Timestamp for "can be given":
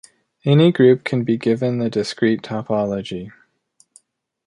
1.03-1.77